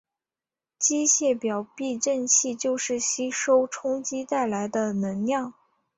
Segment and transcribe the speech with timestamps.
[0.79, 5.53] 机械表避震器就是吸收冲击带来的能量。